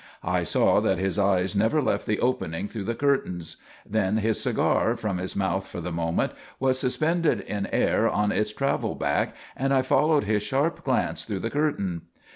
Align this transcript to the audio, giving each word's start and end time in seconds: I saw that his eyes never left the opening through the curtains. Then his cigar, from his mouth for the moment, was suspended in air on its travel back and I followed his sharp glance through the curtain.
I 0.23 0.41
saw 0.41 0.79
that 0.81 0.97
his 0.97 1.19
eyes 1.19 1.55
never 1.55 1.79
left 1.79 2.07
the 2.07 2.19
opening 2.19 2.67
through 2.67 2.85
the 2.85 2.95
curtains. 2.95 3.57
Then 3.87 4.17
his 4.17 4.39
cigar, 4.41 4.95
from 4.95 5.19
his 5.19 5.35
mouth 5.35 5.67
for 5.67 5.79
the 5.79 5.91
moment, 5.91 6.31
was 6.59 6.79
suspended 6.79 7.41
in 7.41 7.67
air 7.67 8.09
on 8.09 8.31
its 8.31 8.51
travel 8.51 8.95
back 8.95 9.35
and 9.55 9.71
I 9.71 9.83
followed 9.83 10.23
his 10.23 10.41
sharp 10.41 10.83
glance 10.83 11.23
through 11.23 11.41
the 11.41 11.51
curtain. 11.51 12.01